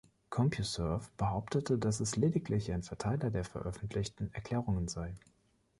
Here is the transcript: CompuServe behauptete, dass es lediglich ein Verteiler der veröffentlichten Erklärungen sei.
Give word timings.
CompuServe 0.31 1.11
behauptete, 1.15 1.77
dass 1.77 1.99
es 1.99 2.15
lediglich 2.15 2.71
ein 2.71 2.81
Verteiler 2.81 3.29
der 3.29 3.45
veröffentlichten 3.45 4.33
Erklärungen 4.33 4.87
sei. 4.87 5.13